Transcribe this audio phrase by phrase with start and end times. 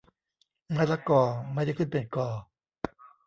[0.75, 1.21] มะละกอ
[1.53, 2.27] ไม่ได้ขึ้นเป็นกอ